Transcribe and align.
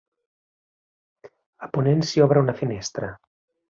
A 1.69 1.71
ponent 1.79 2.05
s'hi 2.09 2.29
obre 2.29 2.47
una 2.49 2.61
finestra. 2.65 3.17